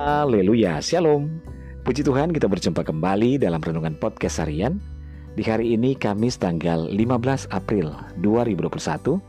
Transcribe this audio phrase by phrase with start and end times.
[0.00, 1.28] Haleluya, Shalom.
[1.84, 4.80] Puji Tuhan kita berjumpa kembali dalam Renungan Podcast Harian.
[5.36, 7.92] Di hari ini Kamis tanggal 15 April
[8.24, 9.20] 2021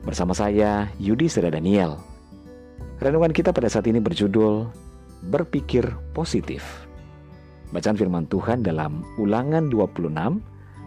[0.00, 2.00] bersama saya Yudi Seda Daniel.
[3.04, 4.64] Renungan kita pada saat ini berjudul
[5.28, 6.88] Berpikir Positif.
[7.68, 10.08] Bacaan firman Tuhan dalam Ulangan 26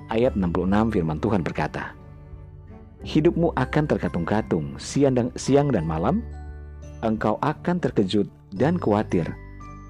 [0.10, 1.94] ayat 66 firman Tuhan berkata,
[3.06, 6.26] Hidupmu akan terkatung-katung siang dan, siang dan malam,
[7.06, 9.28] engkau akan terkejut dan khawatir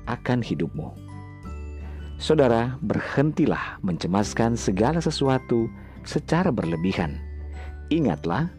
[0.08, 0.94] akan hidupmu.
[2.18, 5.70] Saudara, berhentilah mencemaskan segala sesuatu
[6.02, 7.22] secara berlebihan.
[7.94, 8.50] Ingatlah,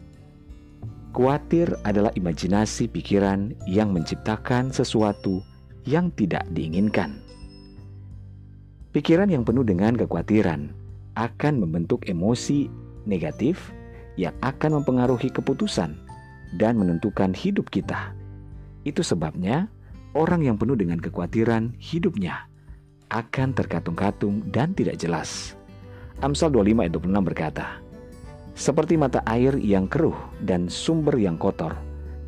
[1.11, 5.43] khawatir adalah imajinasi pikiran yang menciptakan sesuatu
[5.83, 7.19] yang tidak diinginkan.
[8.95, 10.71] Pikiran yang penuh dengan kekhawatiran
[11.19, 12.71] akan membentuk emosi
[13.03, 13.75] negatif
[14.15, 15.99] yang akan mempengaruhi keputusan
[16.57, 18.15] dan menentukan hidup kita.
[18.87, 19.67] Itu sebabnya
[20.17, 22.49] orang yang penuh dengan kekhawatiran hidupnya
[23.09, 25.57] akan terkatung-katung dan tidak jelas.
[26.21, 27.65] Amsal 25 ayat 26 berkata,
[28.53, 31.73] Seperti mata air yang keruh dan sumber yang kotor,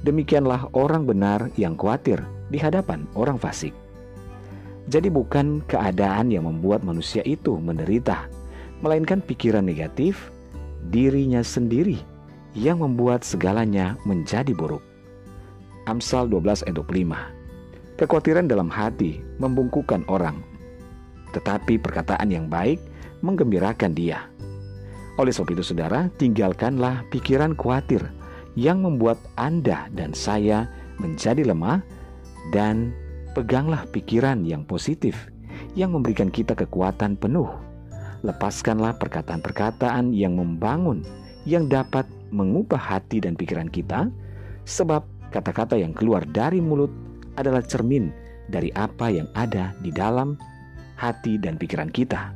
[0.01, 3.75] demikianlah orang benar yang khawatir di hadapan orang fasik.
[4.89, 8.25] Jadi bukan keadaan yang membuat manusia itu menderita,
[8.81, 10.33] melainkan pikiran negatif
[10.89, 12.01] dirinya sendiri
[12.57, 14.81] yang membuat segalanya menjadi buruk.
[15.85, 17.40] Amsal 12 ayat 25
[18.01, 20.41] Kekhawatiran dalam hati membungkukan orang,
[21.37, 22.81] tetapi perkataan yang baik
[23.21, 24.25] menggembirakan dia.
[25.21, 28.01] Oleh sebab itu saudara, tinggalkanlah pikiran khawatir
[28.57, 30.65] yang membuat Anda dan saya
[30.97, 31.85] menjadi lemah
[32.49, 32.89] dan
[33.37, 35.29] peganglah pikiran yang positif
[35.77, 37.53] yang memberikan kita kekuatan penuh.
[38.25, 41.05] Lepaskanlah perkataan-perkataan yang membangun
[41.45, 44.09] yang dapat mengubah hati dan pikiran kita
[44.65, 46.89] sebab kata-kata yang keluar dari mulut
[47.35, 48.11] adalah cermin
[48.51, 50.35] dari apa yang ada di dalam
[50.99, 52.35] hati dan pikiran kita.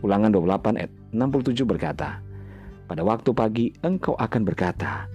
[0.00, 2.22] Ulangan 28 ayat 67 berkata,
[2.88, 5.10] Pada waktu pagi engkau akan berkata,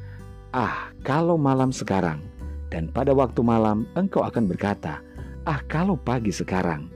[0.54, 2.22] Ah, kalau malam sekarang.
[2.70, 5.02] Dan pada waktu malam engkau akan berkata,
[5.48, 6.90] Ah, kalau pagi sekarang.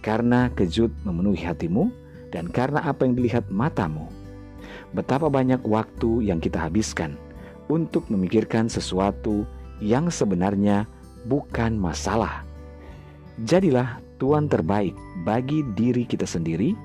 [0.00, 1.92] Karena kejut memenuhi hatimu
[2.32, 4.08] dan karena apa yang dilihat matamu.
[4.96, 7.14] Betapa banyak waktu yang kita habiskan
[7.70, 9.44] untuk memikirkan sesuatu
[9.78, 10.84] yang sebenarnya
[11.26, 12.44] bukan masalah.
[13.44, 14.92] Jadilah tuan terbaik
[15.24, 16.76] bagi diri kita sendiri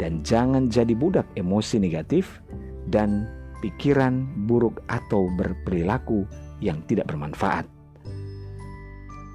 [0.00, 2.40] dan jangan jadi budak emosi negatif
[2.88, 3.28] dan
[3.60, 6.24] pikiran buruk atau berperilaku
[6.64, 7.66] yang tidak bermanfaat.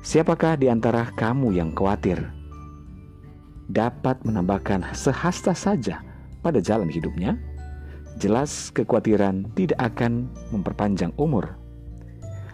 [0.04, 2.20] Siapakah di antara kamu yang khawatir
[3.72, 6.04] dapat menambahkan sehasta saja
[6.44, 7.40] pada jalan hidupnya?
[8.20, 11.56] Jelas kekhawatiran tidak akan memperpanjang umur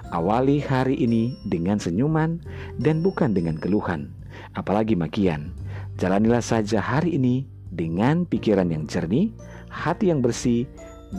[0.09, 2.42] Awali hari ini dengan senyuman
[2.81, 4.09] dan bukan dengan keluhan,
[4.58, 5.53] apalagi makian.
[6.02, 9.30] Jalanilah saja hari ini dengan pikiran yang jernih,
[9.69, 10.66] hati yang bersih,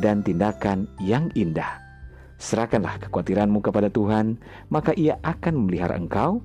[0.02, 1.78] dan tindakan yang indah.
[2.42, 4.34] Serahkanlah kekhawatiranmu kepada Tuhan,
[4.74, 6.42] maka Ia akan memelihara engkau,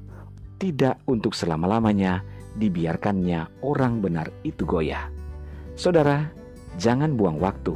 [0.62, 2.22] tidak untuk selama-lamanya
[2.62, 5.10] dibiarkannya orang benar itu goyah.
[5.74, 6.30] Saudara,
[6.78, 7.74] jangan buang waktu,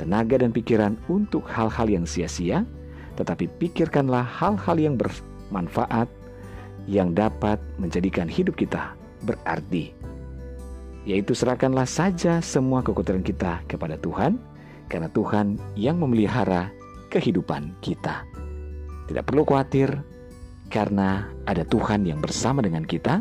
[0.00, 2.64] tenaga, dan pikiran untuk hal-hal yang sia-sia
[3.20, 6.08] tetapi pikirkanlah hal-hal yang bermanfaat
[6.88, 8.96] yang dapat menjadikan hidup kita
[9.28, 9.92] berarti.
[11.04, 14.40] Yaitu serahkanlah saja semua kekhawatiran kita kepada Tuhan,
[14.88, 16.72] karena Tuhan yang memelihara
[17.12, 18.24] kehidupan kita.
[19.08, 19.92] Tidak perlu khawatir,
[20.72, 23.20] karena ada Tuhan yang bersama dengan kita.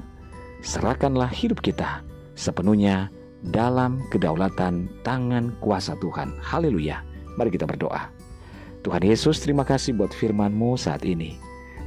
[0.60, 2.04] Serahkanlah hidup kita
[2.36, 3.08] sepenuhnya
[3.48, 6.36] dalam kedaulatan tangan kuasa Tuhan.
[6.44, 7.00] Haleluya!
[7.40, 8.19] Mari kita berdoa.
[8.80, 11.36] Tuhan Yesus terima kasih buat firman-Mu saat ini.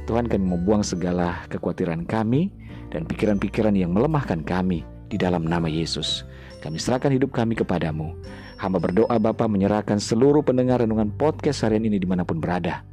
[0.05, 2.53] Tuhan kami membuang segala kekhawatiran kami
[2.93, 6.21] dan pikiran-pikiran yang melemahkan kami di dalam nama Yesus.
[6.61, 8.13] Kami serahkan hidup kami kepadamu.
[8.61, 12.85] Hamba berdoa Bapa menyerahkan seluruh pendengar renungan podcast harian ini di mana pun berada.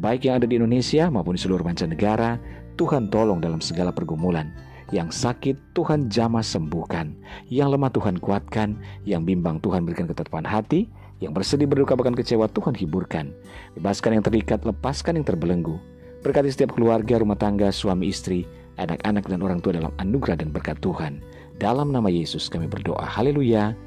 [0.00, 2.40] Baik yang ada di Indonesia maupun di seluruh mancanegara,
[2.80, 4.48] Tuhan tolong dalam segala pergumulan.
[4.96, 7.12] Yang sakit Tuhan jamah sembuhkan,
[7.52, 10.88] yang lemah Tuhan kuatkan, yang bimbang Tuhan berikan ketetapan hati,
[11.22, 13.30] yang bersedih berduka bahkan kecewa Tuhan hiburkan.
[13.78, 15.78] Bebaskan yang terikat, lepaskan yang terbelenggu.
[16.26, 18.42] Berkati setiap keluarga, rumah tangga, suami istri,
[18.82, 21.22] anak-anak dan orang tua dalam anugerah dan berkat Tuhan.
[21.62, 23.06] Dalam nama Yesus kami berdoa.
[23.06, 23.78] Haleluya.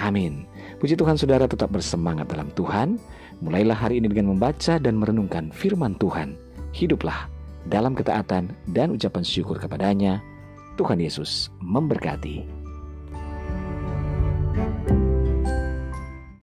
[0.00, 0.48] Amin.
[0.80, 2.96] Puji Tuhan saudara tetap bersemangat dalam Tuhan.
[3.44, 6.40] Mulailah hari ini dengan membaca dan merenungkan firman Tuhan.
[6.72, 7.28] Hiduplah
[7.68, 10.24] dalam ketaatan dan ucapan syukur kepadanya.
[10.78, 12.57] Tuhan Yesus memberkati.